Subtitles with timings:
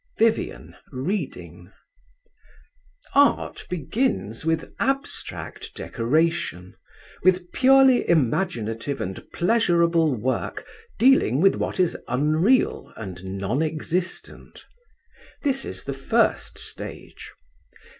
[0.17, 1.71] VIVIAN (reading).
[3.13, 6.73] 'Art begins with abstract decoration,
[7.21, 10.65] with purely imaginative and pleasurable work
[10.97, 14.65] dealing with what is unreal and non existent.
[15.43, 17.29] This is the first stage.